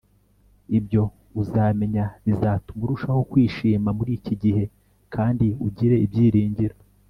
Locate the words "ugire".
5.67-5.95